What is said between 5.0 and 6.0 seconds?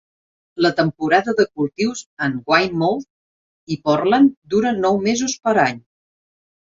mesos per any.